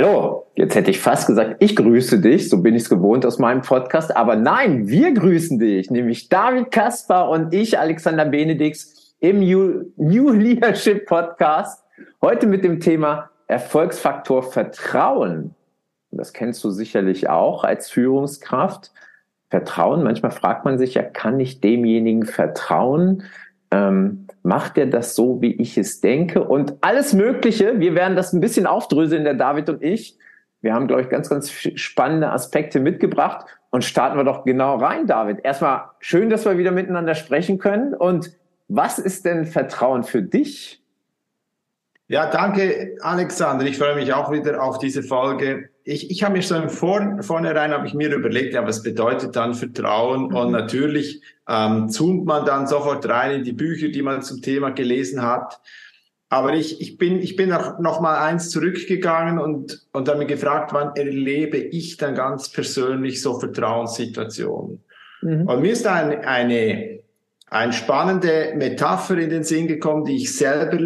[0.00, 3.40] Hallo, jetzt hätte ich fast gesagt, ich grüße dich, so bin ich es gewohnt aus
[3.40, 9.40] meinem Podcast, aber nein, wir grüßen dich, nämlich David Kaspar und ich, Alexander Benedix, im
[9.40, 11.84] New, New Leadership Podcast,
[12.22, 15.56] heute mit dem Thema Erfolgsfaktor Vertrauen.
[16.12, 18.92] Das kennst du sicherlich auch als Führungskraft.
[19.50, 23.24] Vertrauen, manchmal fragt man sich ja, kann ich demjenigen vertrauen?
[23.72, 26.42] Ähm, macht er das so, wie ich es denke?
[26.44, 27.80] Und alles Mögliche.
[27.80, 30.16] Wir werden das ein bisschen aufdröseln, der David und ich.
[30.60, 35.06] Wir haben, glaube ich, ganz, ganz spannende Aspekte mitgebracht und starten wir doch genau rein,
[35.06, 35.44] David.
[35.44, 37.94] Erstmal schön, dass wir wieder miteinander sprechen können.
[37.94, 38.32] Und
[38.66, 40.82] was ist denn Vertrauen für dich?
[42.10, 43.66] Ja, danke, Alexander.
[43.66, 45.68] Ich freue mich auch wieder auf diese Folge.
[45.84, 49.52] Ich, ich habe mir schon vor, vornherein habe ich mir überlegt, ja, was bedeutet dann
[49.54, 50.28] Vertrauen?
[50.28, 50.34] Mhm.
[50.34, 54.70] Und natürlich ähm, zoomt man dann sofort rein in die Bücher, die man zum Thema
[54.70, 55.60] gelesen hat.
[56.30, 60.26] Aber ich, ich bin, ich bin noch, noch mal eins zurückgegangen und, und habe mir
[60.26, 64.82] gefragt, wann erlebe ich dann ganz persönlich so Vertrauenssituationen?
[65.20, 65.46] Mhm.
[65.46, 67.00] Und mir ist ein, eine,
[67.50, 70.78] eine spannende Metapher in den Sinn gekommen, die ich selber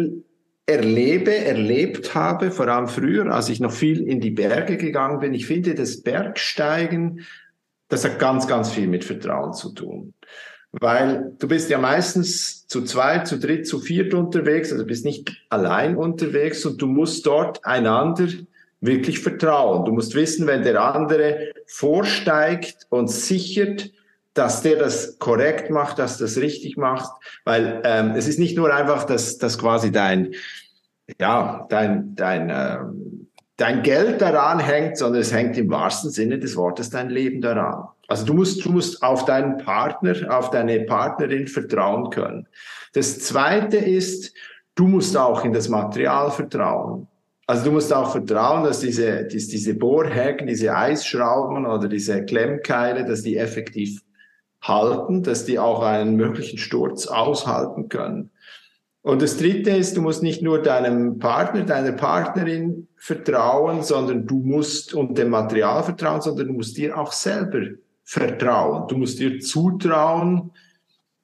[0.65, 5.33] erlebe, erlebt habe, vor allem früher, als ich noch viel in die Berge gegangen bin.
[5.33, 7.25] Ich finde, das Bergsteigen,
[7.89, 10.13] das hat ganz, ganz viel mit Vertrauen zu tun.
[10.71, 15.31] Weil du bist ja meistens zu zweit, zu dritt, zu viert unterwegs, also bist nicht
[15.49, 18.27] allein unterwegs und du musst dort einander
[18.81, 19.85] wirklich vertrauen.
[19.85, 23.91] Du musst wissen, wenn der andere vorsteigt und sichert,
[24.33, 27.11] dass der das korrekt macht, dass das richtig macht,
[27.45, 30.33] weil ähm, es ist nicht nur einfach, dass, dass quasi dein,
[31.19, 36.55] ja, dein, dein, ähm, dein Geld daran hängt, sondern es hängt im wahrsten Sinne des
[36.55, 37.89] Wortes dein Leben daran.
[38.07, 42.47] Also du musst, du musst auf deinen Partner, auf deine Partnerin vertrauen können.
[42.93, 44.33] Das zweite ist,
[44.75, 47.07] du musst auch in das Material vertrauen.
[47.45, 53.21] Also du musst auch vertrauen, dass diese, diese Bohrhäken, diese Eisschrauben oder diese Klemmkeile, dass
[53.21, 54.01] die effektiv
[54.63, 58.31] halten, dass die auch einen möglichen Sturz aushalten können.
[59.01, 64.39] Und das Dritte ist, du musst nicht nur deinem Partner, deiner Partnerin vertrauen, sondern du
[64.39, 67.59] musst und dem Material vertrauen, sondern du musst dir auch selber
[68.05, 68.87] vertrauen.
[68.87, 70.51] Du musst dir zutrauen,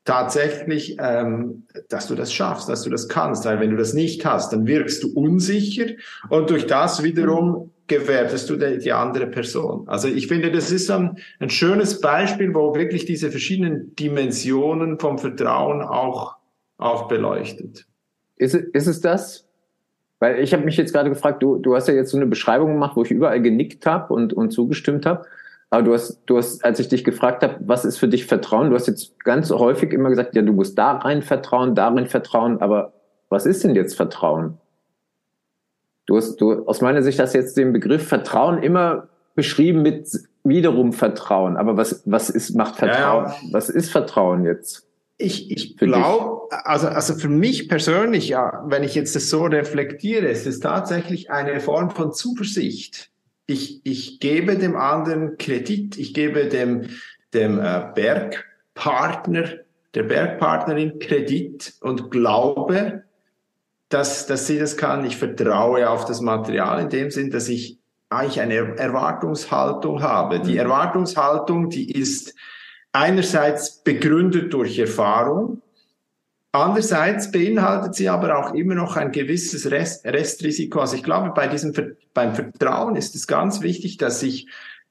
[0.04, 3.46] tatsächlich, ähm, dass du das schaffst, dass du das kannst.
[3.46, 5.86] Weil wenn du das nicht hast, dann wirkst du unsicher
[6.30, 9.88] und durch das wiederum gefährdest du die, andere Person.
[9.88, 15.18] Also ich finde, das ist ein, ein schönes Beispiel, wo wirklich diese verschiedenen Dimensionen vom
[15.18, 16.38] Vertrauen auch,
[16.78, 17.86] auch beleuchtet.
[18.38, 19.46] Ist, ist es das?
[20.20, 22.74] Weil ich habe mich jetzt gerade gefragt, du, du hast ja jetzt so eine Beschreibung
[22.74, 25.26] gemacht, wo ich überall genickt habe und, und zugestimmt habe.
[25.70, 28.70] Aber du hast, du hast, als ich dich gefragt habe, was ist für dich Vertrauen,
[28.70, 32.60] du hast jetzt ganz häufig immer gesagt, ja, du musst da rein vertrauen, darin vertrauen,
[32.60, 32.94] aber
[33.30, 34.58] was ist denn jetzt Vertrauen?
[36.10, 40.10] Du hast, du, aus meiner Sicht hast jetzt den Begriff Vertrauen immer beschrieben mit
[40.44, 41.56] wiederum Vertrauen.
[41.56, 43.26] Aber was, was ist, macht Vertrauen?
[43.26, 43.36] Ja.
[43.52, 44.88] Was ist Vertrauen jetzt?
[45.18, 50.26] Ich, ich glaube, also, also für mich persönlich, ja, wenn ich jetzt das so reflektiere,
[50.26, 53.12] ist es tatsächlich eine Form von Zuversicht.
[53.46, 56.88] Ich, ich gebe dem anderen Kredit, ich gebe dem,
[57.36, 59.44] dem äh, Bergpartner,
[59.94, 63.04] der Bergpartnerin Kredit und glaube,
[63.90, 65.04] dass, dass sie das kann.
[65.04, 67.80] Ich vertraue auf das Material in dem Sinn, dass ich
[68.10, 70.40] eigentlich eine Erwartungshaltung habe.
[70.40, 70.60] Die mhm.
[70.60, 72.34] Erwartungshaltung, die ist
[72.92, 75.62] einerseits begründet durch Erfahrung,
[76.52, 80.80] andererseits beinhaltet sie aber auch immer noch ein gewisses Rest, Restrisiko.
[80.80, 81.74] Also ich glaube, bei diesem,
[82.14, 84.48] beim Vertrauen ist es ganz wichtig, dass ich,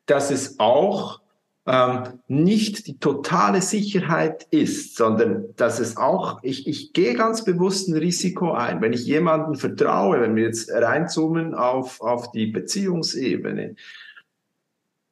[0.06, 1.20] dass es auch
[1.68, 7.88] ähm, nicht die totale Sicherheit ist, sondern dass es auch, ich, ich gehe ganz bewusst
[7.88, 8.80] ein Risiko ein.
[8.80, 13.76] Wenn ich jemandem vertraue, wenn wir jetzt reinzoomen auf, auf die Beziehungsebene,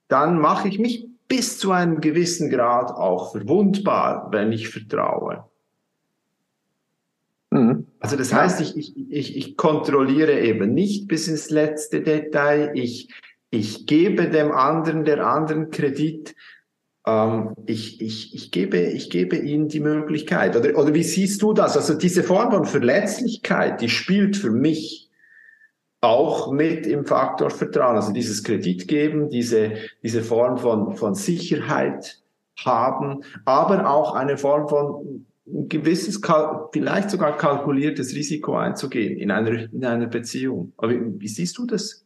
[0.09, 5.45] dann mache ich mich bis zu einem gewissen Grad auch verwundbar, wenn ich vertraue.
[7.51, 7.87] Mhm.
[8.01, 12.71] Also das heißt, ich, ich, ich, ich kontrolliere eben nicht bis ins letzte Detail.
[12.75, 13.11] Ich,
[13.51, 16.35] ich gebe dem anderen, der anderen Kredit.
[17.07, 20.57] Ähm, ich, ich, ich, gebe, ich gebe ihnen die Möglichkeit.
[20.57, 21.77] Oder, oder wie siehst du das?
[21.77, 25.09] Also diese Form von Verletzlichkeit, die spielt für mich
[26.01, 27.97] auch mit im Faktor Vertrauen.
[27.97, 29.73] Also dieses Kredit geben, diese,
[30.03, 32.21] diese Form von, von Sicherheit
[32.65, 36.21] haben, aber auch eine Form von ein gewisses,
[36.73, 40.73] vielleicht sogar kalkuliertes Risiko einzugehen in einer, in einer Beziehung.
[40.77, 42.06] Aber wie, wie siehst du das?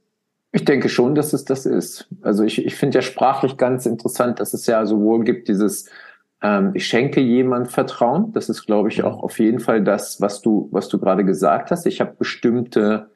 [0.53, 2.09] Ich denke schon, dass es das ist.
[2.23, 5.89] Also ich, ich finde ja sprachlich ganz interessant, dass es ja sowohl gibt dieses,
[6.43, 8.33] ähm, ich schenke jemand Vertrauen.
[8.33, 11.71] Das ist, glaube ich, auch auf jeden Fall das, was du, was du gerade gesagt
[11.71, 11.87] hast.
[11.87, 13.11] Ich habe bestimmte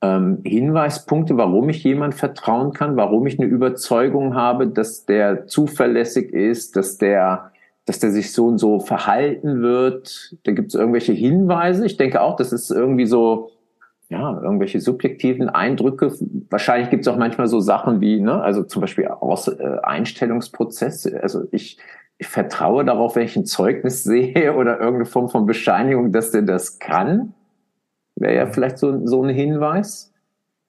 [0.00, 6.32] ähm, Hinweispunkte, warum ich jemand vertrauen kann, warum ich eine Überzeugung habe, dass der zuverlässig
[6.32, 7.50] ist, dass der,
[7.84, 10.36] dass der sich so und so verhalten wird.
[10.44, 11.84] Da gibt es irgendwelche Hinweise.
[11.86, 13.50] Ich denke auch, das ist irgendwie so,
[14.08, 16.12] ja, irgendwelche subjektiven Eindrücke.
[16.48, 21.20] Wahrscheinlich gibt es auch manchmal so Sachen wie, ne, also zum Beispiel aus äh, Einstellungsprozesse.
[21.22, 21.78] Also ich,
[22.18, 26.42] ich vertraue darauf, wenn ich ein Zeugnis sehe oder irgendeine Form von Bescheinigung, dass der
[26.42, 27.34] das kann.
[28.14, 30.12] Wäre ja vielleicht so, so ein Hinweis.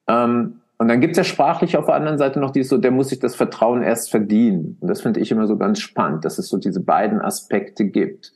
[0.07, 3.09] Ähm, und dann gibt's ja sprachlich auf der anderen Seite noch dieses so, der muss
[3.09, 4.77] sich das Vertrauen erst verdienen.
[4.79, 8.31] Und das finde ich immer so ganz spannend, dass es so diese beiden Aspekte gibt.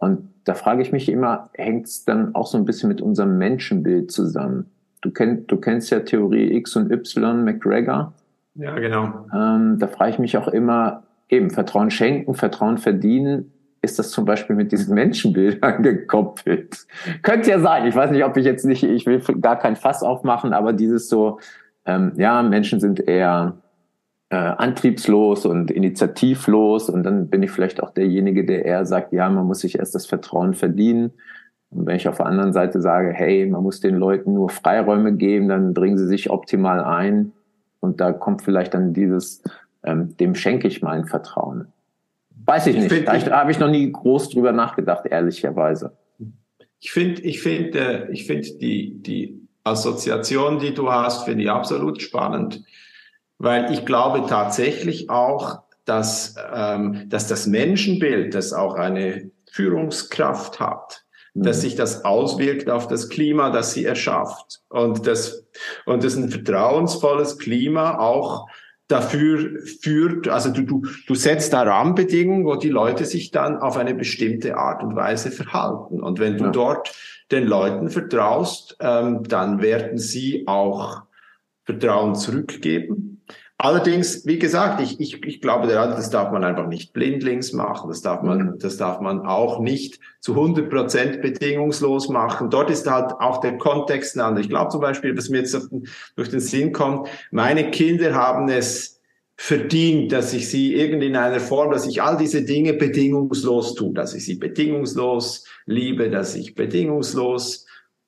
[0.00, 4.10] Und da frage ich mich immer, hängt's dann auch so ein bisschen mit unserem Menschenbild
[4.10, 4.66] zusammen?
[5.02, 8.12] Du, kenn, du kennst ja Theorie X und Y, McGregor.
[8.54, 9.26] Ja, genau.
[9.32, 13.52] Ähm, da frage ich mich auch immer, eben Vertrauen schenken, Vertrauen verdienen
[13.82, 16.86] ist das zum Beispiel mit diesen Menschenbildern gekoppelt.
[17.22, 17.86] Könnte ja sein.
[17.86, 21.08] Ich weiß nicht, ob ich jetzt nicht, ich will gar kein Fass aufmachen, aber dieses
[21.08, 21.38] so,
[21.86, 23.56] ähm, ja, Menschen sind eher
[24.30, 29.28] äh, antriebslos und initiativlos und dann bin ich vielleicht auch derjenige, der eher sagt, ja,
[29.28, 31.12] man muss sich erst das Vertrauen verdienen.
[31.70, 35.14] Und wenn ich auf der anderen Seite sage, hey, man muss den Leuten nur Freiräume
[35.14, 37.32] geben, dann bringen sie sich optimal ein.
[37.80, 39.42] Und da kommt vielleicht dann dieses,
[39.82, 41.66] ähm, dem schenke ich mein Vertrauen.
[42.44, 43.06] Weiß ich, ich nicht.
[43.06, 45.96] da habe ich noch nie groß drüber nachgedacht, ehrlicherweise.
[46.80, 52.00] Ich finde, ich finde, ich finde die, die Assoziation, die du hast, finde ich absolut
[52.00, 52.64] spannend,
[53.40, 61.04] weil ich glaube tatsächlich auch, dass, ähm, dass das Menschenbild, das auch eine Führungskraft hat,
[61.32, 61.42] mhm.
[61.44, 65.46] dass sich das auswirkt auf das Klima, das sie erschafft und das
[65.86, 68.46] und das ein vertrauensvolles Klima auch
[68.88, 73.76] dafür führt, also du, du, du setzt da Rahmenbedingungen, wo die Leute sich dann auf
[73.76, 76.00] eine bestimmte Art und Weise verhalten.
[76.00, 76.50] Und wenn du ja.
[76.50, 76.92] dort
[77.30, 81.02] den Leuten vertraust, ähm, dann werden sie auch
[81.64, 83.19] Vertrauen zurückgeben.
[83.62, 87.90] Allerdings, wie gesagt, ich, ich, ich glaube, das darf man einfach nicht blindlings machen.
[87.90, 88.58] Das darf man, mhm.
[88.58, 92.48] das darf man auch nicht zu 100 Prozent bedingungslos machen.
[92.48, 94.42] Dort ist halt auch der Kontext ein anderer.
[94.42, 95.86] Ich glaube zum Beispiel, was mir jetzt den,
[96.16, 98.98] durch den Sinn kommt, meine Kinder haben es
[99.36, 103.92] verdient, dass ich sie irgendwie in einer Form, dass ich all diese Dinge bedingungslos tue,
[103.92, 107.66] dass ich sie bedingungslos liebe, dass ich bedingungslos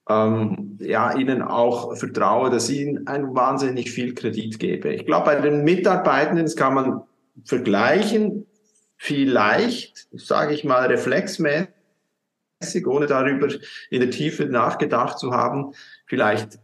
[0.08, 4.92] ähm, ja, ihnen auch vertraue, dass ich ihnen ein wahnsinnig viel Kredit gebe.
[4.92, 7.02] Ich glaube, bei den Mitarbeitenden das kann man
[7.44, 8.46] vergleichen,
[8.96, 11.68] vielleicht, sage ich mal, reflexmäßig,
[12.86, 13.48] ohne darüber
[13.90, 15.72] in der Tiefe nachgedacht zu haben,
[16.06, 16.58] vielleicht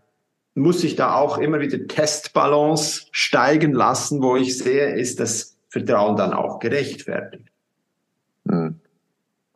[0.55, 6.17] muss ich da auch immer wieder Testbalance steigen lassen, wo ich sehe, ist das Vertrauen
[6.17, 7.49] dann auch gerechtfertigt.
[8.49, 8.81] Hm.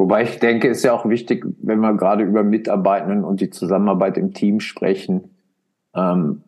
[0.03, 4.19] Wobei ich denke, ist ja auch wichtig, wenn wir gerade über Mitarbeitenden und die Zusammenarbeit
[4.19, 5.31] im Team sprechen,
[5.95, 6.43] ähm,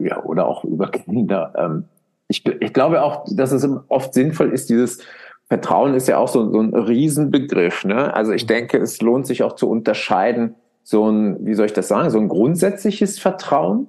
[0.00, 1.52] ja, oder auch über Kinder.
[1.56, 1.84] Ähm,
[2.26, 5.04] ich, ich glaube auch, dass es oft sinnvoll ist, dieses
[5.44, 7.84] Vertrauen ist ja auch so, so ein Riesenbegriff.
[7.84, 8.12] Ne?
[8.12, 11.86] Also ich denke, es lohnt sich auch zu unterscheiden, so ein, wie soll ich das
[11.86, 13.86] sagen, so ein grundsätzliches Vertrauen,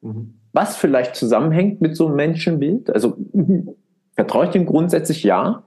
[0.00, 0.36] mhm.
[0.54, 2.88] was vielleicht zusammenhängt mit so einem Menschenbild.
[2.88, 3.18] Also
[4.14, 5.64] vertraue ich dem grundsätzlich ja,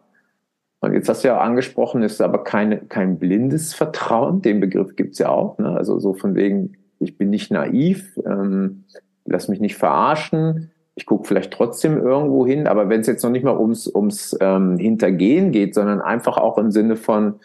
[0.80, 4.42] und jetzt hast du ja angesprochen, ist aber keine, kein blindes Vertrauen.
[4.42, 5.58] Den Begriff gibt's ja auch.
[5.58, 5.70] Ne?
[5.70, 8.84] Also so von wegen, ich bin nicht naiv, ähm,
[9.26, 10.72] lass mich nicht verarschen.
[10.94, 14.38] Ich gucke vielleicht trotzdem irgendwo hin, aber wenn es jetzt noch nicht mal ums, ums
[14.40, 17.36] ähm, Hintergehen geht, sondern einfach auch im Sinne von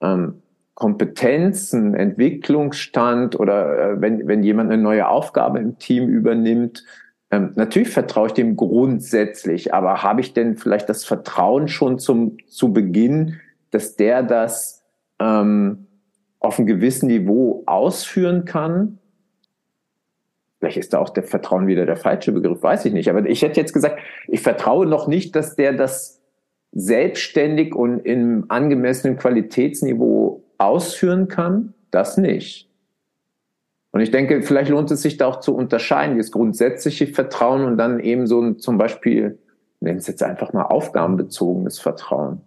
[0.00, 0.42] ähm,
[0.74, 6.84] Kompetenzen, Entwicklungsstand oder äh, wenn, wenn jemand eine neue Aufgabe im Team übernimmt,
[7.30, 12.38] ähm, natürlich vertraue ich dem grundsätzlich, aber habe ich denn vielleicht das Vertrauen schon zum
[12.48, 14.82] zu Beginn, dass der das
[15.20, 15.86] ähm,
[16.40, 18.98] auf einem gewissen Niveau ausführen kann?
[20.58, 23.08] Vielleicht ist da auch der Vertrauen wieder der falsche Begriff, weiß ich nicht.
[23.08, 26.20] Aber ich hätte jetzt gesagt, ich vertraue noch nicht, dass der das
[26.72, 31.74] selbstständig und im angemessenen Qualitätsniveau ausführen kann.
[31.90, 32.69] Das nicht.
[33.92, 37.76] Und ich denke, vielleicht lohnt es sich da auch zu unterscheiden, das grundsätzliche Vertrauen und
[37.76, 39.38] dann eben so ein, zum Beispiel,
[39.80, 42.42] nennen es jetzt einfach mal aufgabenbezogenes Vertrauen.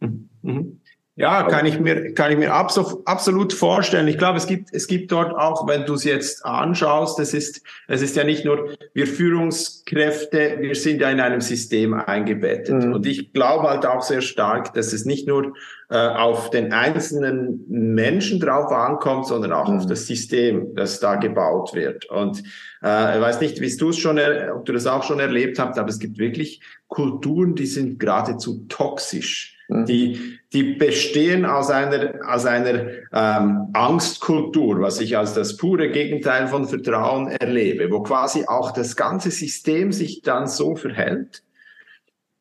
[0.00, 0.80] Mhm.
[1.14, 4.08] Ja, kann ich mir, kann ich mir absolut vorstellen.
[4.08, 7.60] Ich glaube, es gibt, es gibt dort auch, wenn du es jetzt anschaust, es ist,
[7.86, 12.82] es ist ja nicht nur wir Führungskräfte, wir sind ja in einem System eingebettet.
[12.82, 12.94] Mhm.
[12.94, 15.52] Und ich glaube halt auch sehr stark, dass es nicht nur
[15.90, 19.76] äh, auf den einzelnen Menschen drauf ankommt, sondern auch mhm.
[19.76, 22.06] auf das System, das da gebaut wird.
[22.06, 22.42] Und
[22.82, 25.78] äh, ich weiß nicht, wie du es schon, ob du das auch schon erlebt hast,
[25.78, 29.86] aber es gibt wirklich Kulturen, die sind geradezu toxisch Mhm.
[29.86, 36.46] Die, die bestehen aus einer, aus einer ähm, Angstkultur, was ich als das pure Gegenteil
[36.46, 41.42] von Vertrauen erlebe, wo quasi auch das ganze System sich dann so verhält,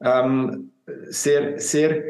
[0.01, 0.71] ähm,
[1.07, 2.03] sehr, sehr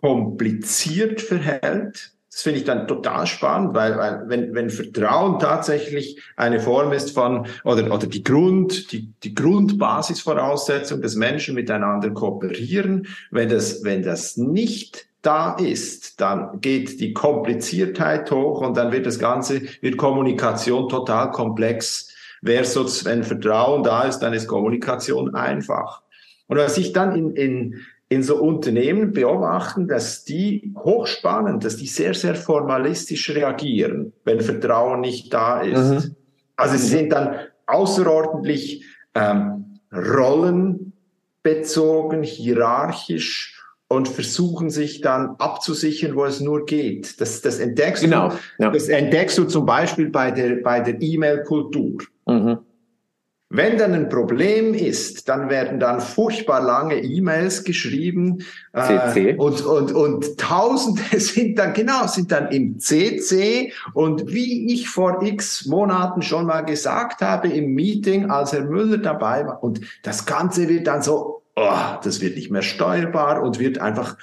[0.00, 2.12] kompliziert verhält.
[2.30, 7.10] Das finde ich dann total spannend, weil, weil wenn, wenn Vertrauen tatsächlich eine Form ist
[7.10, 14.02] von, oder, oder die Grund, die, die Grundbasisvoraussetzung, dass Menschen miteinander kooperieren, wenn das, wenn
[14.02, 19.96] das nicht da ist, dann geht die Kompliziertheit hoch und dann wird das Ganze, wird
[19.96, 22.08] Kommunikation total komplex.
[22.44, 26.02] Versus, wenn Vertrauen da ist, dann ist Kommunikation einfach.
[26.48, 27.76] Und was ich dann in, in,
[28.08, 35.02] in so Unternehmen beobachten, dass die hochspannend, dass die sehr, sehr formalistisch reagieren, wenn Vertrauen
[35.02, 35.90] nicht da ist.
[35.90, 36.16] Mhm.
[36.56, 37.36] Also sie sind dann
[37.66, 43.61] außerordentlich ähm, rollenbezogen, hierarchisch
[43.92, 47.20] und versuchen sich dann abzusichern, wo es nur geht.
[47.20, 48.70] Das, das, entdeckst, genau, du, ja.
[48.70, 51.98] das entdeckst du zum Beispiel bei der, bei der E-Mail-Kultur.
[52.26, 52.58] Mhm.
[53.54, 59.92] Wenn dann ein Problem ist, dann werden dann furchtbar lange E-Mails geschrieben äh, und, und,
[59.92, 66.22] und Tausende sind dann, genau, sind dann im CC und wie ich vor x Monaten
[66.22, 70.86] schon mal gesagt habe im Meeting, als Herr Müller dabei war und das Ganze wird
[70.86, 74.16] dann so oh, das wird nicht mehr steuerbar und wird einfach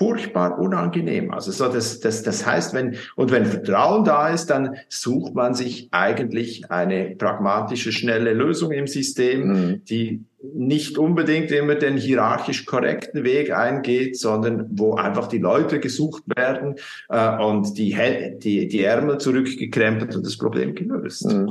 [0.00, 1.30] furchtbar unangenehm.
[1.30, 5.52] Also so das, das, das heißt, wenn, und wenn Vertrauen da ist, dann sucht man
[5.52, 9.84] sich eigentlich eine pragmatische, schnelle Lösung im System, mhm.
[9.84, 16.22] die nicht unbedingt immer den hierarchisch korrekten Weg eingeht, sondern wo einfach die Leute gesucht
[16.34, 16.76] werden
[17.10, 17.94] äh, und die,
[18.38, 21.26] die, die Ärmel zurückgekrempelt und das Problem gelöst.
[21.26, 21.50] Mhm.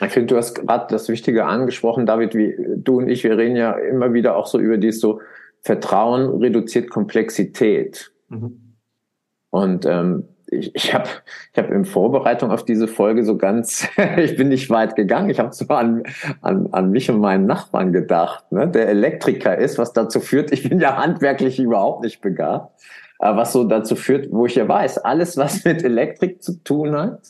[0.00, 3.56] Ich finde, du hast gerade das Wichtige angesprochen, David, wie du und ich, wir reden
[3.56, 5.20] ja immer wieder auch so über dies so
[5.62, 8.12] Vertrauen reduziert Komplexität.
[8.28, 8.76] Mhm.
[9.50, 11.08] Und ähm, ich, ich habe
[11.52, 15.38] ich hab in Vorbereitung auf diese Folge so ganz, ich bin nicht weit gegangen, ich
[15.38, 16.02] habe so an,
[16.42, 20.68] an, an mich und meinen Nachbarn gedacht, ne, der Elektriker ist, was dazu führt, ich
[20.68, 22.80] bin ja handwerklich überhaupt nicht begabt,
[23.18, 26.94] aber was so dazu führt, wo ich ja weiß, alles, was mit Elektrik zu tun
[26.96, 27.20] hat,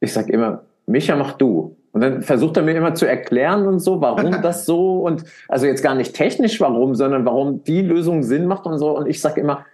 [0.00, 1.76] ich sag immer, Micha, mach du.
[1.92, 5.66] Und dann versucht er mir immer zu erklären und so, warum das so und also
[5.66, 8.96] jetzt gar nicht technisch warum, sondern warum die Lösung Sinn macht und so.
[8.96, 9.64] Und ich sage immer,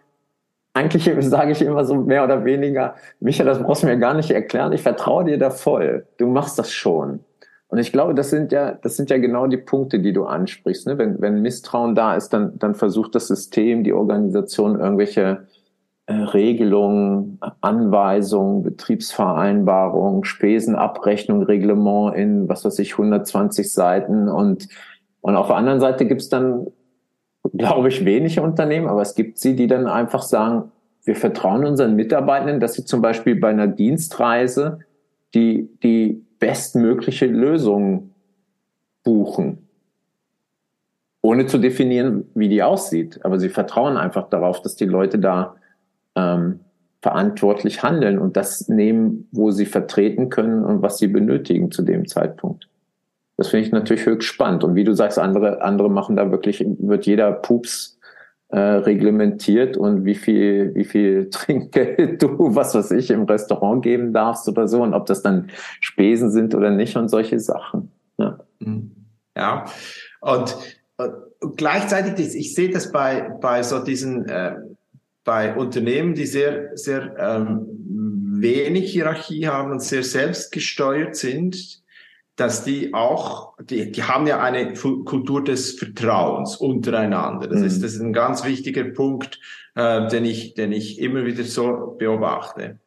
[0.75, 4.31] eigentlich sage ich immer so mehr oder weniger, Micha, das brauchst du mir gar nicht
[4.31, 4.73] erklären.
[4.73, 6.07] Ich vertraue dir da voll.
[6.19, 7.21] Du machst das schon.
[7.69, 10.87] Und ich glaube, das sind ja, das sind ja genau die Punkte, die du ansprichst.
[10.87, 10.99] Ne?
[10.99, 15.47] Wenn, wenn Misstrauen da ist, dann, dann versucht das System, die Organisation irgendwelche
[16.09, 24.69] Regelungen, Anweisungen, Betriebsvereinbarung, Spesenabrechnung, Reglement in, was weiß ich, 120 Seiten und,
[25.21, 26.69] und auf der anderen Seite gibt's dann,
[27.53, 30.71] glaube ich, wenige Unternehmen, aber es gibt sie, die dann einfach sagen,
[31.03, 34.81] wir vertrauen unseren Mitarbeitenden, dass sie zum Beispiel bei einer Dienstreise
[35.35, 38.11] die, die bestmögliche Lösung
[39.05, 39.69] buchen.
[41.23, 43.25] Ohne zu definieren, wie die aussieht.
[43.25, 45.57] Aber sie vertrauen einfach darauf, dass die Leute da
[46.17, 46.61] ähm,
[47.03, 52.09] verantwortlich handeln und das nehmen, wo sie vertreten können und was sie benötigen zu dem
[52.09, 52.69] Zeitpunkt.
[53.37, 54.65] Das finde ich natürlich höchst spannend.
[54.65, 57.99] Und wie du sagst, andere, andere machen da wirklich, wird jeder Pups
[58.49, 64.13] äh, reglementiert und wie viel, wie viel Trinkgeld du, was weiß ich, im Restaurant geben
[64.13, 67.93] darfst oder so und ob das dann Spesen sind oder nicht und solche Sachen.
[68.19, 68.93] Ja, mhm.
[69.37, 69.67] ja.
[70.21, 70.57] und,
[70.97, 74.55] und gleichzeitig, ich sehe das bei, bei so diesen äh,
[75.27, 77.67] bei Unternehmen, die sehr, sehr ähm,
[78.41, 81.83] wenig Hierarchie haben und sehr selbstgesteuert sind,
[82.37, 87.49] dass die auch, die, die haben ja eine Kultur des Vertrauens untereinander.
[87.49, 87.67] Das, mhm.
[87.67, 89.41] ist, das ist ein ganz wichtiger Punkt,
[89.75, 92.79] äh, den, ich, den ich immer wieder so beobachte.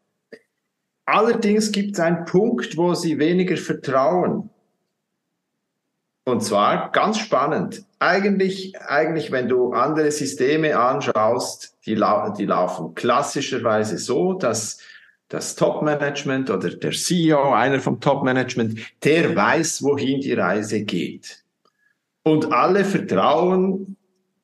[1.05, 4.49] Allerdings gibt es einen Punkt, wo sie weniger vertrauen.
[6.29, 7.83] Und zwar ganz spannend.
[7.99, 14.79] Eigentlich, eigentlich, wenn du andere Systeme anschaust, die, lau die laufen klassischerweise so, dass
[15.27, 21.43] das Top-Management oder der CEO, einer vom Top-Management, der weiß, wohin die Reise geht.
[22.23, 23.97] Und alle vertrauen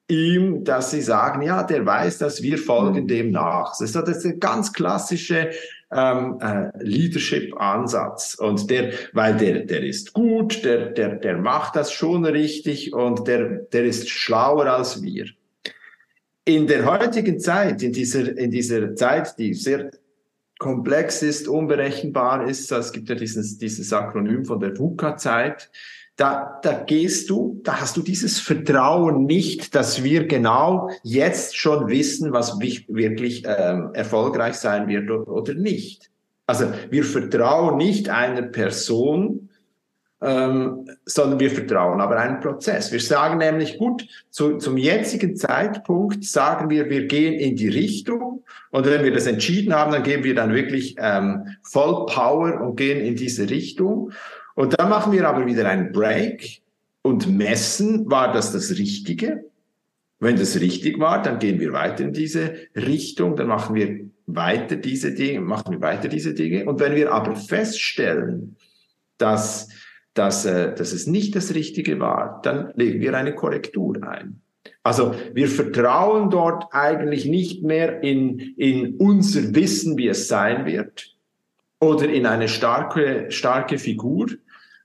[0.08, 3.08] ihm, dass sie sagen, ja, der weiß, dass wir folgen mhm.
[3.08, 3.72] dem nach.
[3.72, 5.52] Das ist, das eine ganz klassische
[5.92, 8.36] ähm, äh, Leadership-Ansatz.
[8.36, 13.28] Und der, weil der, der ist gut, der, der, der macht das schon richtig und
[13.28, 15.26] der, der ist schlauer als wir.
[16.46, 19.92] In der heutigen Zeit, in dieser, in dieser Zeit, die sehr
[20.60, 25.70] komplex ist, unberechenbar ist, es gibt ja dieses, dieses Akronym von der VUCA-Zeit,
[26.16, 31.90] da, da gehst du, da hast du dieses Vertrauen nicht, dass wir genau jetzt schon
[31.90, 36.10] wissen, was wirklich ähm, erfolgreich sein wird oder nicht.
[36.48, 39.50] Also wir vertrauen nicht einer Person,
[40.22, 42.92] ähm, sondern wir vertrauen aber einem Prozess.
[42.92, 48.44] Wir sagen nämlich, gut, zu, zum jetzigen Zeitpunkt sagen wir, wir gehen in die Richtung
[48.72, 52.78] und wenn wir das entschieden haben, dann geben wir dann wirklich ähm, voll Power und
[52.78, 54.12] gehen in diese Richtung.
[54.56, 56.62] Und dann machen wir aber wieder einen Break
[57.02, 59.46] und messen, war das das Richtige?
[60.20, 64.78] Wenn das richtig war, dann gehen wir weiter in diese Richtung, dann machen wir weiter
[64.78, 66.66] diese Dinge, machen wir weiter diese Dinge.
[66.66, 68.56] Und wenn wir aber feststellen,
[69.18, 69.70] dass,
[70.14, 74.42] dass, äh, dass es nicht das Richtige war, dann legen wir eine Korrektur ein.
[74.82, 81.16] Also wir vertrauen dort eigentlich nicht mehr in, in unser Wissen, wie es sein wird,
[81.80, 84.28] oder in eine starke, starke Figur,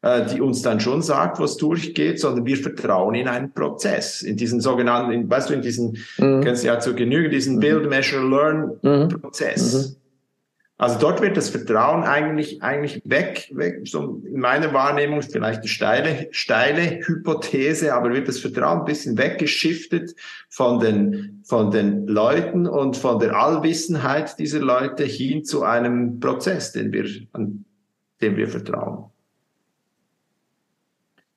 [0.03, 4.61] die uns dann schon sagt, was durchgeht, sondern wir vertrauen in einen Prozess, in diesen
[4.61, 6.41] sogenannten, in, weißt du, in diesen, mhm.
[6.41, 7.61] kennst du ja zu Genüge, diesen mhm.
[7.61, 9.09] Build, Measure, Learn mhm.
[9.09, 9.91] Prozess.
[9.91, 9.97] Mhm.
[10.81, 15.69] Also dort wird das Vertrauen eigentlich, eigentlich weg, weg, so in meiner Wahrnehmung vielleicht eine
[15.69, 20.15] steile, steile Hypothese, aber wird das Vertrauen ein bisschen weggeschiftet
[20.49, 26.73] von den, von den Leuten und von der Allwissenheit dieser Leute hin zu einem Prozess,
[26.73, 27.05] den wir,
[27.35, 27.67] an
[28.23, 29.11] dem wir vertrauen.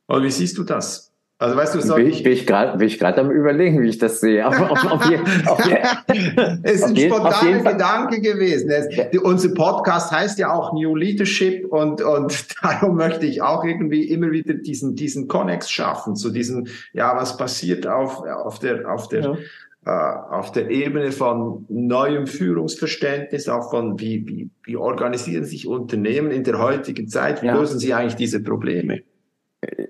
[0.08, 1.14] Oder wie siehst du das?
[1.44, 3.90] Also weißt du, soll bin ich, bin ich gerade bin ich gerade am überlegen, wie
[3.90, 4.48] ich das sehe.
[4.48, 5.18] Auf, auf, auf je,
[5.66, 8.70] je, es ist ein spontaner Gedanke gewesen.
[8.70, 8.88] Es,
[9.22, 14.32] unser Podcast heißt ja auch New Leadership und und darum möchte ich auch irgendwie immer
[14.32, 19.22] wieder diesen diesen Connex schaffen zu diesem ja was passiert auf auf der auf der
[19.22, 19.38] ja.
[19.86, 26.32] Uh, auf der Ebene von neuem Führungsverständnis, auch von wie, wie, wie organisieren sich Unternehmen
[26.32, 27.58] in der heutigen Zeit, wie ja.
[27.58, 29.02] lösen sie eigentlich diese Probleme?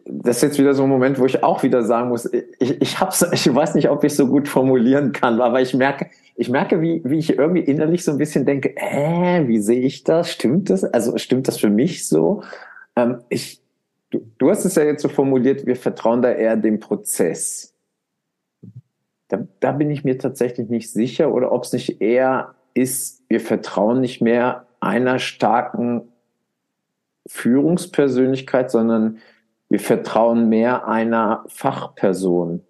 [0.05, 2.99] Das ist jetzt wieder so ein Moment, wo ich auch wieder sagen muss, ich, ich
[2.99, 6.81] hab's, ich weiß nicht, ob ich so gut formulieren kann, aber ich merke, ich merke,
[6.81, 10.31] wie, wie ich irgendwie innerlich so ein bisschen denke, äh, wie sehe ich das?
[10.31, 10.83] Stimmt das?
[10.83, 12.43] Also stimmt das für mich so?
[12.95, 13.61] Ähm, ich,
[14.09, 17.73] du, du hast es ja jetzt so formuliert, wir vertrauen da eher dem Prozess.
[19.27, 23.39] Da, da bin ich mir tatsächlich nicht sicher oder ob es nicht eher ist, wir
[23.39, 26.09] vertrauen nicht mehr einer starken
[27.27, 29.19] Führungspersönlichkeit, sondern
[29.73, 32.61] wir vertrauen mehr einer Fachperson.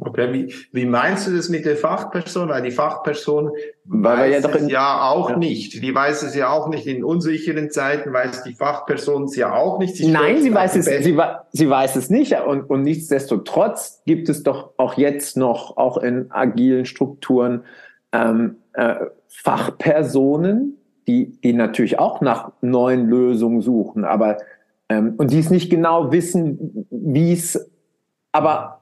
[0.00, 2.48] Okay, wie, wie meinst du das mit der Fachperson?
[2.48, 3.52] Weil die Fachperson
[3.84, 5.36] Weil weiß ja es ja auch ja.
[5.36, 5.80] nicht.
[5.80, 6.88] Die weiß es ja auch nicht.
[6.88, 9.94] In unsicheren Zeiten weiß die Fachperson es ja auch nicht.
[9.94, 11.16] Sie Nein, sie weiß es, sie,
[11.52, 12.34] sie weiß es nicht.
[12.44, 17.62] Und, und nichtsdestotrotz gibt es doch auch jetzt noch, auch in agilen Strukturen,
[18.10, 18.96] ähm, äh,
[19.28, 20.79] Fachpersonen,
[21.10, 24.38] die, die natürlich auch nach neuen Lösungen suchen, aber
[24.88, 27.70] ähm, und die es nicht genau wissen, wie es,
[28.32, 28.80] aber,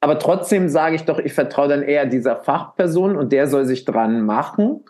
[0.00, 3.84] aber trotzdem sage ich doch, ich vertraue dann eher dieser Fachperson und der soll sich
[3.84, 4.80] dran machen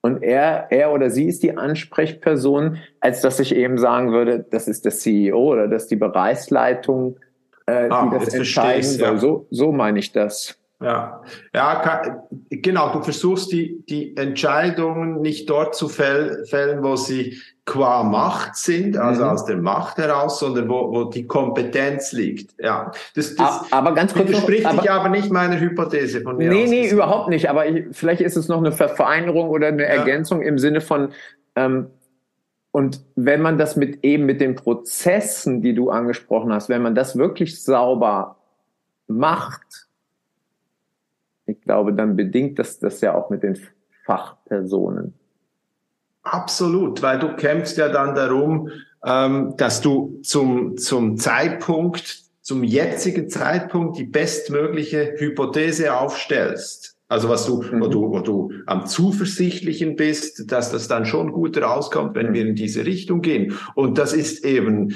[0.00, 4.66] und er, er oder sie ist die Ansprechperson, als dass ich eben sagen würde, das
[4.66, 7.18] ist der CEO oder das ist die Bereichsleitung,
[7.66, 9.08] äh, ah, die das entscheiden soll.
[9.08, 9.18] Ja.
[9.18, 10.59] So, so meine ich das.
[10.82, 11.22] Ja,
[11.54, 12.92] ja, genau.
[12.92, 19.22] Du versuchst die, die Entscheidungen nicht dort zu fällen, wo sie qua Macht sind, also
[19.24, 19.28] mhm.
[19.28, 22.54] aus der Macht heraus, sondern wo, wo die Kompetenz liegt.
[22.58, 26.38] Ja, das, das aber ganz kurz widerspricht noch, aber, sich aber nicht meiner Hypothese von
[26.38, 26.48] mir.
[26.48, 26.70] Nee, aus.
[26.70, 27.50] nee, überhaupt nicht.
[27.50, 29.88] Aber ich, vielleicht ist es noch eine Verfeinerung oder eine ja.
[29.88, 31.10] Ergänzung im Sinne von,
[31.56, 31.90] ähm,
[32.72, 36.94] und wenn man das mit eben mit den Prozessen, die du angesprochen hast, wenn man
[36.94, 38.36] das wirklich sauber
[39.06, 39.89] macht,
[41.50, 43.58] ich glaube, dann bedingt das das ja auch mit den
[44.04, 45.14] Fachpersonen.
[46.22, 48.70] Absolut, weil du kämpfst ja dann darum,
[49.04, 56.96] ähm, dass du zum, zum Zeitpunkt, zum jetzigen Zeitpunkt die bestmögliche Hypothese aufstellst.
[57.10, 57.80] Also was du, mhm.
[57.80, 62.34] wo du, wo du am zuversichtlichen bist, dass das dann schon gut rauskommt, wenn mhm.
[62.34, 63.58] wir in diese Richtung gehen.
[63.74, 64.94] Und das ist eben,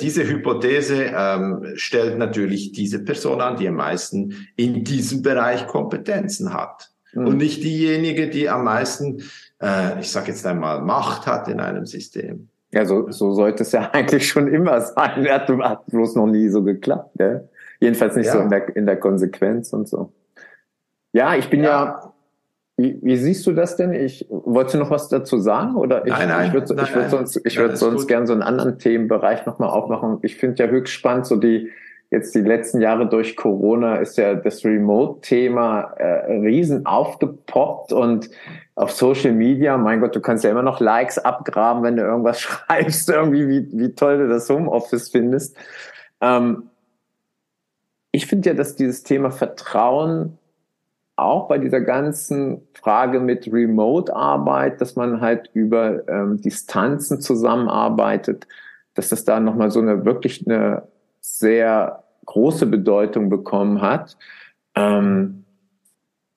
[0.00, 6.54] diese Hypothese ähm, stellt natürlich diese Person an, die am meisten in diesem Bereich Kompetenzen
[6.54, 6.90] hat.
[7.12, 7.26] Mhm.
[7.26, 9.22] Und nicht diejenige, die am meisten,
[9.60, 12.50] äh, ich sage jetzt einmal, Macht hat in einem System.
[12.70, 15.28] Ja, so, so sollte es ja eigentlich schon immer sein.
[15.28, 17.18] Hat, hat bloß noch nie so geklappt.
[17.18, 17.48] Gell?
[17.80, 18.34] Jedenfalls nicht ja.
[18.34, 20.12] so in der, in der Konsequenz und so.
[21.12, 22.12] Ja, ich bin ja, ja
[22.76, 23.92] wie, wie, siehst du das denn?
[23.92, 27.10] Ich wolltest du noch was dazu sagen oder ich, nein, nein, ich würde ich würd
[27.10, 30.18] sonst ich würde sonst gern so einen anderen Themenbereich nochmal aufmachen.
[30.22, 31.70] Ich finde ja höchst spannend so die
[32.10, 38.30] jetzt die letzten Jahre durch Corona ist ja das Remote-Thema äh, riesen aufgepoppt und
[38.76, 42.40] auf Social Media, mein Gott, du kannst ja immer noch Likes abgraben, wenn du irgendwas
[42.40, 45.56] schreibst, irgendwie, wie, wie toll du das Homeoffice findest.
[46.20, 46.70] Ähm,
[48.12, 50.37] ich finde ja, dass dieses Thema Vertrauen
[51.18, 58.46] auch bei dieser ganzen Frage mit Remote-Arbeit, dass man halt über ähm, Distanzen zusammenarbeitet,
[58.94, 60.88] dass das da nochmal so eine wirklich eine
[61.20, 64.16] sehr große Bedeutung bekommen hat.
[64.74, 65.44] Ähm,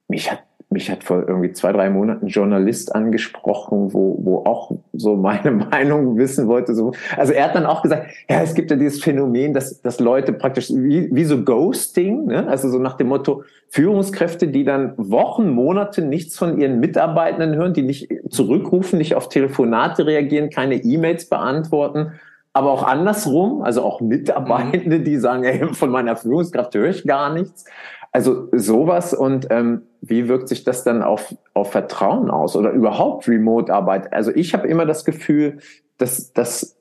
[0.08, 4.72] mich hat mich hat vor irgendwie zwei, drei Monaten ein Journalist angesprochen, wo, wo auch
[4.94, 6.74] so meine Meinung wissen wollte.
[6.74, 6.94] So.
[7.18, 10.32] Also er hat dann auch gesagt, ja, es gibt ja dieses Phänomen, dass, dass Leute
[10.32, 12.48] praktisch wie, wie so Ghosting, ne?
[12.48, 17.74] also so nach dem Motto Führungskräfte, die dann Wochen, Monate nichts von ihren Mitarbeitenden hören,
[17.74, 22.14] die nicht zurückrufen, nicht auf Telefonate reagieren, keine E-Mails beantworten,
[22.54, 27.34] aber auch andersrum, also auch Mitarbeitende, die sagen, ey, von meiner Führungskraft höre ich gar
[27.34, 27.66] nichts.
[28.12, 33.28] Also sowas und ähm, wie wirkt sich das dann auf, auf Vertrauen aus oder überhaupt
[33.28, 34.12] Remote-Arbeit?
[34.12, 35.60] Also ich habe immer das Gefühl,
[35.98, 36.76] dass, dass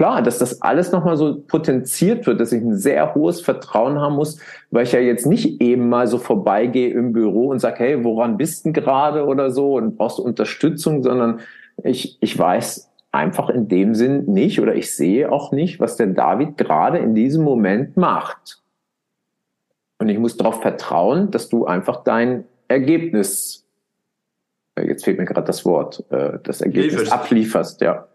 [0.00, 4.14] klar, dass das alles nochmal so potenziert wird, dass ich ein sehr hohes Vertrauen haben
[4.14, 4.38] muss,
[4.70, 8.38] weil ich ja jetzt nicht eben mal so vorbeigehe im Büro und sage, hey, woran
[8.38, 11.40] bist du gerade oder so und brauchst du Unterstützung, sondern
[11.84, 16.06] ich, ich weiß einfach in dem Sinn nicht oder ich sehe auch nicht, was der
[16.06, 18.62] David gerade in diesem Moment macht.
[20.00, 23.66] Und ich muss darauf vertrauen, dass du einfach dein Ergebnis,
[24.74, 27.12] äh, jetzt fehlt mir gerade das Wort, äh, das Ergebnis Lieferst.
[27.12, 28.08] ablieferst, ja.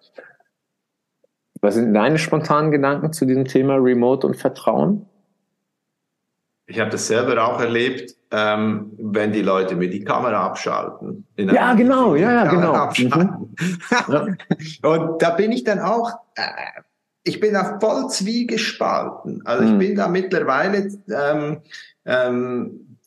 [1.62, 5.06] Was sind deine spontanen Gedanken zu diesem Thema Remote und Vertrauen?
[6.66, 11.28] Ich habe das selber auch erlebt, ähm, wenn die Leute mir die Kamera abschalten.
[11.38, 12.90] Ja, genau, ja, ja, genau.
[12.98, 13.56] Mhm.
[14.08, 14.28] ja.
[14.90, 16.82] Und da bin ich dann auch, äh,
[17.26, 19.42] ich bin da voll zwiegespalten.
[19.46, 19.80] Also ich hm.
[19.80, 21.58] bin da mittlerweile ähm,
[22.06, 22.98] ähm,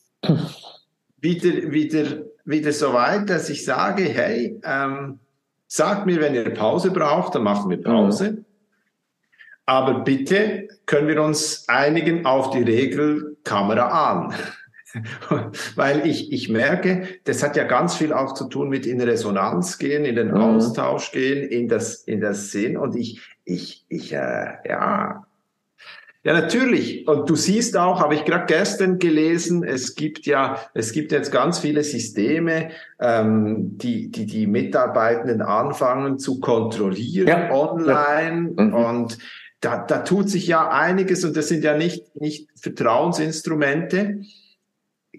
[1.19, 2.05] wieder, wieder,
[2.45, 5.19] wieder so weit, dass ich sage, hey, ähm,
[5.67, 8.27] sagt mir, wenn ihr Pause braucht, dann machen wir Pause.
[8.27, 8.45] Hm.
[9.65, 14.33] Aber bitte können wir uns einigen auf die Regel Kamera an.
[15.75, 19.77] Weil ich, ich merke, das hat ja ganz viel auch zu tun mit in Resonanz
[19.77, 20.37] gehen, in den mhm.
[20.37, 22.77] Austausch gehen, in das, in das Sinn.
[22.77, 25.25] Und ich, ich, ich, äh, ja.
[26.23, 27.07] Ja, natürlich.
[27.07, 31.31] Und du siehst auch, habe ich gerade gestern gelesen, es gibt ja, es gibt jetzt
[31.31, 37.51] ganz viele Systeme, ähm, die, die die Mitarbeitenden anfangen zu kontrollieren ja.
[37.51, 38.63] online ja.
[38.63, 38.73] Mhm.
[38.73, 39.17] und
[39.61, 44.21] da, da tut sich ja einiges und das sind ja nicht, nicht Vertrauensinstrumente.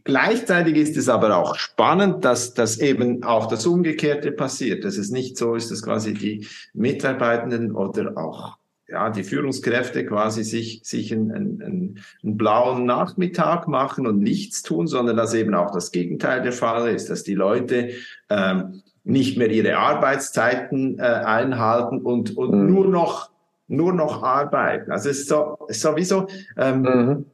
[0.05, 5.11] Gleichzeitig ist es aber auch spannend, dass, dass eben auch das Umgekehrte passiert, dass es
[5.11, 8.57] nicht so ist, dass quasi die Mitarbeitenden oder auch
[8.89, 14.87] ja, die Führungskräfte quasi sich, sich einen, einen, einen blauen Nachmittag machen und nichts tun,
[14.87, 17.91] sondern dass eben auch das Gegenteil der Fall ist, dass die Leute
[18.29, 22.67] ähm, nicht mehr ihre Arbeitszeiten äh, einhalten und, und mhm.
[22.67, 23.31] nur noch
[23.73, 24.91] nur noch arbeiten.
[24.91, 27.25] Also es ist so, es ist sowieso ähm, mhm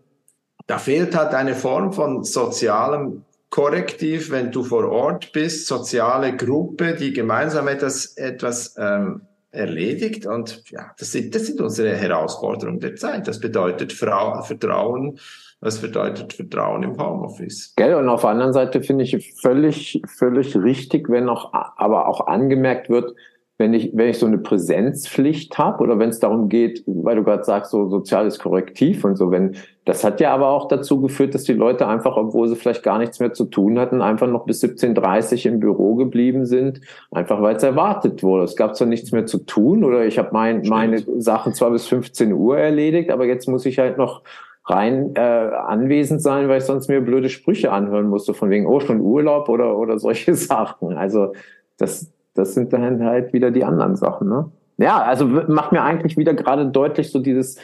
[0.66, 6.94] da fehlt halt eine Form von sozialem Korrektiv, wenn du vor Ort bist, soziale Gruppe,
[6.94, 10.26] die gemeinsam etwas, etwas ähm, erledigt.
[10.26, 13.28] Und ja, das sind, das sind unsere Herausforderungen der Zeit.
[13.28, 15.18] Das bedeutet Frau, Vertrauen,
[15.60, 17.72] das bedeutet Vertrauen im Homeoffice.
[17.76, 22.26] Gell, und auf der anderen Seite finde ich völlig, völlig richtig, wenn auch, aber auch
[22.26, 23.14] angemerkt wird,
[23.58, 27.24] wenn ich, wenn ich so eine Präsenzpflicht habe oder wenn es darum geht, weil du
[27.24, 31.34] gerade sagst, so soziales Korrektiv und so, wenn, das hat ja aber auch dazu geführt,
[31.34, 34.44] dass die Leute einfach, obwohl sie vielleicht gar nichts mehr zu tun hatten, einfach noch
[34.44, 38.44] bis 17.30 im Büro geblieben sind, einfach weil es erwartet wurde.
[38.44, 41.86] Es gab zwar nichts mehr zu tun oder ich habe mein, meine Sachen zwar bis
[41.86, 44.20] 15 Uhr erledigt, aber jetzt muss ich halt noch
[44.66, 48.80] rein äh, anwesend sein, weil ich sonst mir blöde Sprüche anhören musste, von wegen, oh,
[48.80, 50.92] schon Urlaub oder, oder solche Sachen.
[50.98, 51.32] Also
[51.78, 54.50] das, das sind dann halt wieder die anderen Sachen, ne?
[54.78, 57.58] Ja, also macht mir eigentlich wieder gerade deutlich so dieses,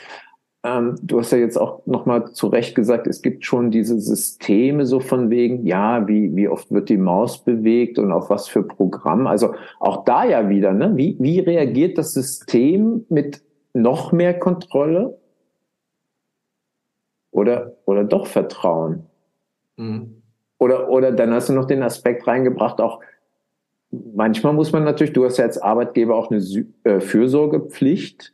[0.64, 4.86] ähm, du hast ja jetzt auch nochmal zu Recht gesagt, es gibt schon diese Systeme
[4.86, 8.62] so von wegen, ja, wie, wie oft wird die Maus bewegt und auf was für
[8.62, 9.26] Programm.
[9.26, 10.92] Also auch da ja wieder, ne?
[10.96, 13.42] Wie, wie reagiert das System mit
[13.74, 15.18] noch mehr Kontrolle?
[17.32, 19.06] Oder, oder doch Vertrauen?
[19.76, 20.22] Mhm.
[20.58, 23.00] Oder, oder dann hast du noch den Aspekt reingebracht, auch
[23.92, 26.42] manchmal muss man natürlich, du hast ja als Arbeitgeber auch eine
[26.84, 28.32] äh, Fürsorgepflicht.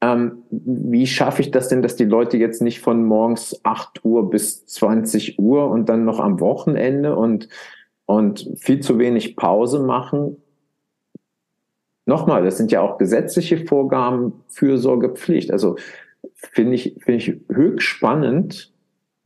[0.00, 4.30] Ähm, wie schaffe ich das denn, dass die Leute jetzt nicht von morgens 8 Uhr
[4.30, 7.48] bis 20 Uhr und dann noch am Wochenende und,
[8.06, 10.38] und viel zu wenig Pause machen?
[12.06, 15.52] Nochmal, das sind ja auch gesetzliche Vorgaben, Fürsorgepflicht.
[15.52, 15.76] Also
[16.34, 18.72] finde ich, finde ich höchst spannend.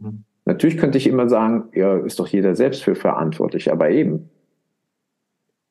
[0.00, 0.24] Mhm.
[0.44, 4.28] Natürlich könnte ich immer sagen, ja, ist doch jeder selbst für verantwortlich, aber eben,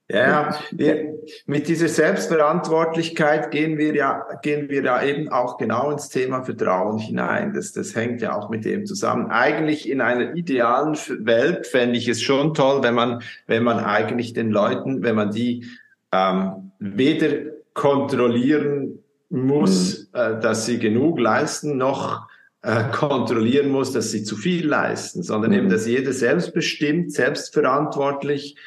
[0.09, 6.09] ja, wir, mit dieser Selbstverantwortlichkeit gehen wir ja, gehen wir ja eben auch genau ins
[6.09, 7.53] Thema Vertrauen hinein.
[7.53, 9.31] Das, das hängt ja auch mit dem zusammen.
[9.31, 14.33] Eigentlich in einer idealen Welt fände ich es schon toll, wenn man, wenn man eigentlich
[14.33, 15.65] den Leuten, wenn man die
[16.11, 20.19] ähm, weder kontrollieren muss, mhm.
[20.19, 22.27] äh, dass sie genug leisten, noch
[22.61, 25.57] äh, kontrollieren muss, dass sie zu viel leisten, sondern mhm.
[25.57, 28.57] eben, dass jeder selbstbestimmt, selbstverantwortlich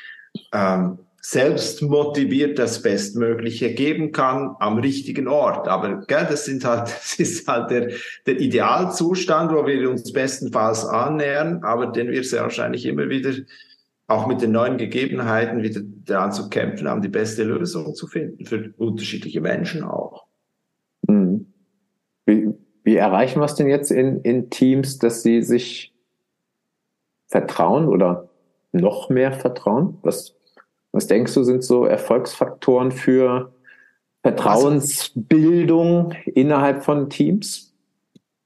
[0.53, 5.67] ähm, selbst motiviert das Bestmögliche geben kann am richtigen Ort.
[5.67, 7.91] Aber gell, das, sind halt, das ist halt der,
[8.27, 13.33] der Idealzustand, wo wir uns bestenfalls annähern, aber den wir sehr wahrscheinlich immer wieder
[14.07, 18.47] auch mit den neuen Gegebenheiten wieder daran zu kämpfen haben, die beste Lösung zu finden,
[18.47, 20.27] für unterschiedliche Menschen auch.
[21.09, 21.53] Mhm.
[22.25, 25.93] Wie, wie erreichen wir es denn jetzt in, in Teams, dass sie sich
[27.27, 28.29] vertrauen oder
[28.71, 29.99] noch mehr vertrauen?
[30.03, 30.37] Was,
[30.97, 33.53] was denkst du, sind so Erfolgsfaktoren für
[34.23, 37.75] Vertrauensbildung innerhalb von Teams?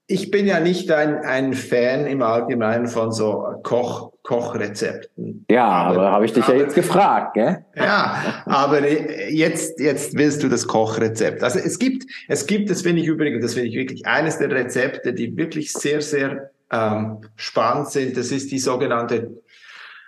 [0.05, 5.45] Ich bin ja nicht ein, ein Fan im Allgemeinen von so Koch, Kochrezepten.
[5.49, 7.65] Ja, aber, aber habe ich dich aber, ja jetzt gefragt, gell?
[7.77, 11.43] Ja, aber jetzt, jetzt willst du das Kochrezept.
[11.43, 14.51] Also es gibt, es gibt, das finde ich übrigens, das finde ich wirklich eines der
[14.51, 18.17] Rezepte, die wirklich sehr, sehr ähm, spannend sind.
[18.17, 19.41] Das ist die sogenannte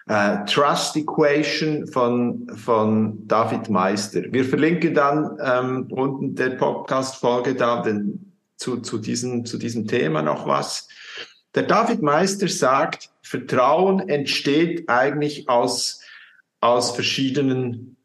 [0.10, 4.24] Uh, Trust Equation von, von David Meister.
[4.34, 10.22] Wir verlinken dann ähm, unten der Podcast-Folge da den, zu, zu, diesem, zu diesem Thema
[10.22, 10.90] noch was.
[11.56, 16.02] Der David Meister sagt, Vertrauen entsteht eigentlich aus,
[16.60, 17.96] aus verschiedenen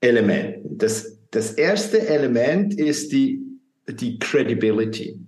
[0.00, 0.78] Elementen.
[0.78, 3.42] Das, das erste Element ist die,
[3.88, 5.18] die Credibility.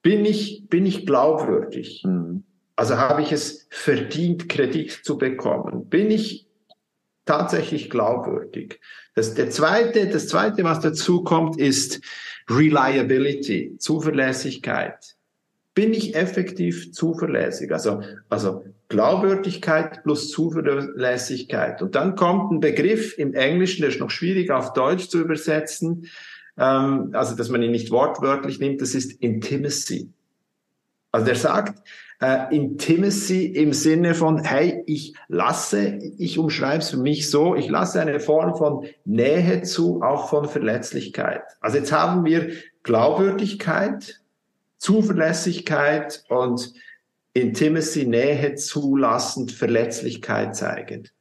[0.00, 2.02] Bin ich, bin ich glaubwürdig?
[2.06, 2.44] Mhm
[2.82, 5.88] also habe ich es verdient, Kredit zu bekommen?
[5.88, 6.48] Bin ich
[7.24, 8.80] tatsächlich glaubwürdig?
[9.14, 12.00] Das, der zweite, das zweite, was dazu kommt, ist
[12.50, 15.14] Reliability, Zuverlässigkeit.
[15.76, 17.70] Bin ich effektiv zuverlässig?
[17.70, 21.82] Also, also Glaubwürdigkeit plus Zuverlässigkeit.
[21.82, 26.10] Und dann kommt ein Begriff im Englischen, der ist noch schwierig auf Deutsch zu übersetzen,
[26.58, 30.10] ähm, also dass man ihn nicht wortwörtlich nimmt, das ist Intimacy.
[31.12, 31.78] Also der sagt,
[32.22, 37.68] äh, Intimacy im Sinne von, hey, ich lasse, ich umschreibe es für mich so, ich
[37.68, 41.42] lasse eine Form von Nähe zu, auch von Verletzlichkeit.
[41.60, 42.52] Also jetzt haben wir
[42.84, 44.20] Glaubwürdigkeit,
[44.78, 46.72] Zuverlässigkeit und
[47.34, 51.12] Intimacy, Nähe zulassend, Verletzlichkeit zeigend.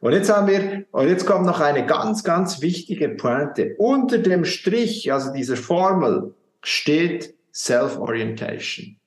[0.00, 3.74] Und jetzt haben wir, und jetzt kommt noch eine ganz, ganz wichtige Pointe.
[3.78, 8.99] Unter dem Strich, also dieser Formel, steht Self-Orientation.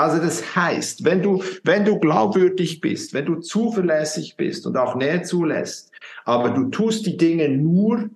[0.00, 4.94] Also das heißt, wenn du, wenn du glaubwürdig bist, wenn du zuverlässig bist und auch
[4.94, 5.92] Nähe zulässt,
[6.24, 8.08] aber du tust die Dinge nur,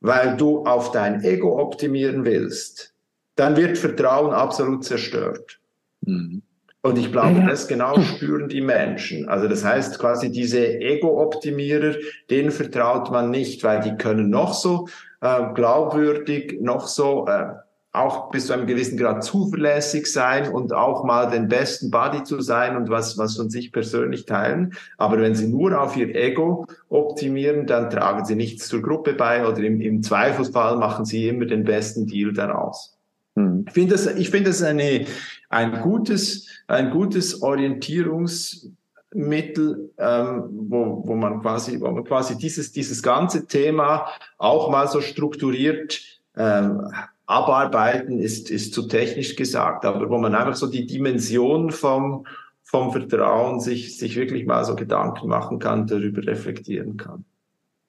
[0.00, 2.94] weil du auf dein Ego optimieren willst,
[3.34, 5.58] dann wird Vertrauen absolut zerstört.
[6.02, 6.42] Mhm.
[6.82, 7.48] Und ich glaube, ja.
[7.48, 9.28] das genau spüren die Menschen.
[9.28, 11.96] Also das heißt quasi diese Ego-Optimierer,
[12.30, 14.86] denen vertraut man nicht, weil die können noch so
[15.20, 17.54] äh, glaubwürdig, noch so äh,
[17.94, 22.40] auch bis zu einem gewissen Grad zuverlässig sein und auch mal den besten Buddy zu
[22.40, 24.74] sein und was, was von sich persönlich teilen.
[24.98, 29.46] Aber wenn sie nur auf ihr Ego optimieren, dann tragen sie nichts zur Gruppe bei
[29.46, 32.98] oder im, im Zweifelsfall machen sie immer den besten Deal daraus.
[33.36, 33.66] Hm.
[33.68, 35.06] Ich finde das, ich finde das eine,
[35.48, 43.04] ein gutes, ein gutes Orientierungsmittel, ähm, wo, wo man quasi, wo man quasi dieses, dieses
[43.04, 46.00] ganze Thema auch mal so strukturiert
[46.36, 46.90] ähm,
[47.26, 52.26] abarbeiten ist, ist zu technisch gesagt, aber wo man einfach so die Dimension vom,
[52.62, 57.24] vom Vertrauen sich, sich wirklich mal so Gedanken machen kann, darüber reflektieren kann.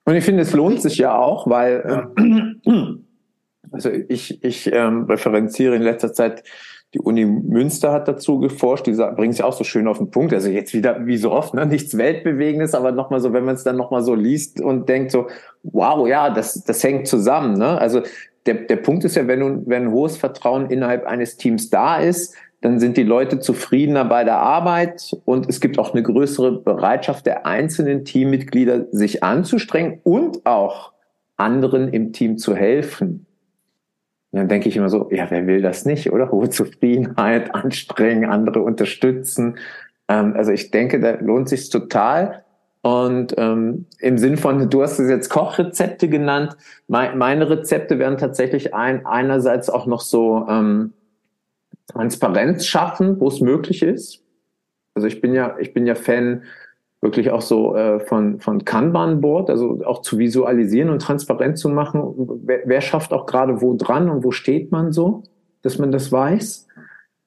[0.06, 2.12] Und ich finde, es lohnt sich ja auch, weil
[2.66, 2.96] ja.
[3.72, 6.44] also ich, ich ähm, referenziere in letzter Zeit
[6.96, 10.12] die Uni Münster hat dazu geforscht, die bringt es ja auch so schön auf den
[10.12, 10.34] Punkt.
[10.34, 13.66] Also jetzt wieder, wie so oft, ne, nichts Weltbewegendes, aber nochmal so, wenn man es
[13.66, 15.28] dann nochmal so liest und denkt so,
[15.64, 17.58] wow, ja, das, das hängt zusammen.
[17.58, 17.78] Ne?
[17.82, 18.02] Also
[18.46, 22.36] der, der Punkt ist ja, wenn, du, wenn hohes Vertrauen innerhalb eines Teams da ist,
[22.62, 27.26] dann sind die Leute zufriedener bei der Arbeit und es gibt auch eine größere Bereitschaft
[27.26, 30.94] der einzelnen Teammitglieder, sich anzustrengen und auch
[31.38, 33.28] anderen im Team zu helfen.
[34.32, 36.32] Und dann denke ich immer so, ja, wer will das nicht, oder?
[36.32, 39.58] Hohe Zufriedenheit, anstrengen, andere unterstützen.
[40.08, 42.45] Ähm, also ich denke, da lohnt sich total.
[42.86, 46.56] Und ähm, im Sinn von, du hast es jetzt Kochrezepte genannt.
[46.88, 50.94] Me meine Rezepte werden tatsächlich ein, einerseits auch noch so ähm,
[51.88, 54.24] Transparenz schaffen, wo es möglich ist.
[54.94, 56.44] Also ich bin ja, ich bin ja Fan
[57.02, 62.04] wirklich auch so äh, von, von Kanban-Board, also auch zu visualisieren und transparent zu machen.
[62.44, 65.24] Wer, wer schafft auch gerade wo dran und wo steht man so,
[65.64, 66.68] dass man das weiß.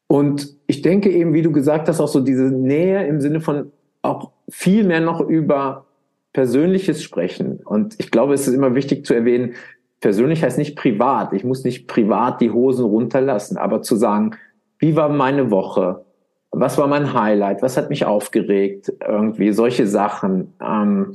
[0.07, 3.73] Und ich denke eben, wie du gesagt hast, auch so diese Nähe im Sinne von
[4.03, 5.87] auch viel mehr noch über
[6.33, 7.61] Persönliches sprechen.
[7.65, 9.55] Und ich glaube, es ist immer wichtig zu erwähnen,
[10.01, 11.33] persönlich heißt nicht privat.
[11.33, 14.37] Ich muss nicht privat die Hosen runterlassen, aber zu sagen,
[14.79, 16.05] wie war meine Woche?
[16.51, 17.63] Was war mein Highlight?
[17.63, 18.93] Was hat mich aufgeregt?
[19.07, 20.55] Irgendwie solche Sachen.
[20.65, 21.15] Ähm,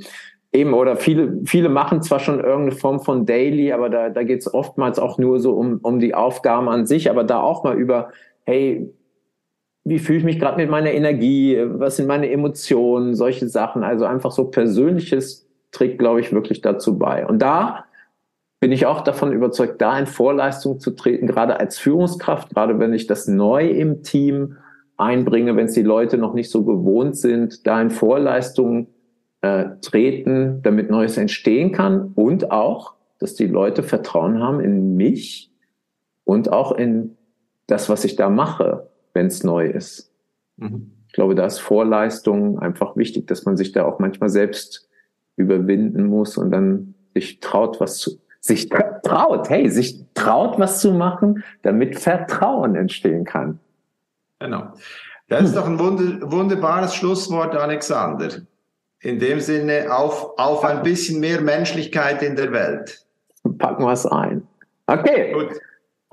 [0.51, 4.41] eben, oder viele, viele machen zwar schon irgendeine Form von Daily, aber da, da geht
[4.41, 7.75] es oftmals auch nur so um, um die Aufgaben an sich, aber da auch mal
[7.75, 8.11] über,
[8.45, 8.93] hey,
[9.85, 13.83] wie fühle ich mich gerade mit meiner Energie, was sind meine Emotionen, solche Sachen.
[13.83, 17.25] Also einfach so persönliches trägt, glaube ich, wirklich dazu bei.
[17.25, 17.85] Und da
[18.61, 22.93] bin ich auch davon überzeugt, da in Vorleistung zu treten, gerade als Führungskraft, gerade wenn
[22.93, 24.57] ich das neu im Team
[24.95, 28.87] einbringe, wenn es die Leute noch nicht so gewohnt sind, da in Vorleistung
[29.41, 35.51] äh, treten, damit Neues entstehen kann und auch, dass die Leute Vertrauen haben in mich
[36.23, 37.17] und auch in
[37.67, 40.11] das, was ich da mache wenn es neu ist.
[40.57, 40.91] Mhm.
[41.07, 44.89] Ich glaube, da ist Vorleistung einfach wichtig, dass man sich da auch manchmal selbst
[45.35, 50.91] überwinden muss und dann sich traut, was zu, sich traut, hey, sich traut, was zu
[50.91, 53.59] machen, damit Vertrauen entstehen kann.
[54.39, 54.73] Genau.
[55.29, 58.29] Das ist doch ein wunderbares Schlusswort, Alexander.
[58.99, 63.05] In dem Sinne, auf, auf ein bisschen mehr Menschlichkeit in der Welt.
[63.57, 64.47] Packen wir es ein.
[64.87, 65.33] Okay.
[65.33, 65.59] Gut.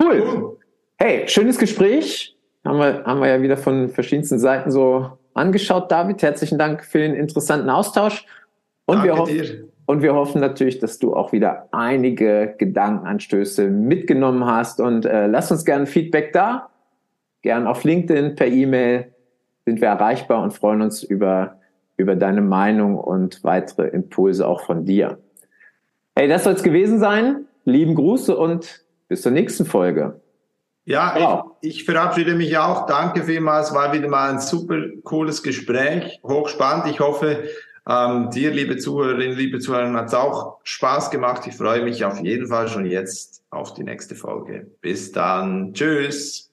[0.01, 0.57] Cool.
[0.97, 5.91] Hey, schönes Gespräch haben wir, haben wir ja wieder von verschiedensten Seiten so angeschaut.
[5.91, 8.25] David, herzlichen Dank für den interessanten Austausch.
[8.85, 9.67] Und, Danke wir hoffen, dir.
[9.85, 14.79] und wir hoffen natürlich, dass du auch wieder einige Gedankenanstöße mitgenommen hast.
[14.79, 16.69] Und äh, lass uns gerne Feedback da.
[17.41, 19.11] Gern auf LinkedIn, per E-Mail
[19.65, 21.59] sind wir erreichbar und freuen uns über,
[21.97, 25.17] über deine Meinung und weitere Impulse auch von dir.
[26.15, 27.45] Hey, das soll es gewesen sein.
[27.63, 30.19] Lieben Grüße und bis zur nächsten Folge.
[30.85, 31.57] Ja, genau.
[31.61, 32.85] ich, ich, verabschiede mich auch.
[32.85, 33.73] Danke vielmals.
[33.73, 36.19] War wieder mal ein super cooles Gespräch.
[36.23, 36.87] Hochspannend.
[36.87, 37.43] Ich hoffe,
[37.87, 41.45] ähm, dir, liebe Zuhörerinnen, liebe Zuhörer, hat es auch Spaß gemacht.
[41.47, 44.71] Ich freue mich auf jeden Fall schon jetzt auf die nächste Folge.
[44.81, 45.73] Bis dann.
[45.73, 46.50] Tschüss.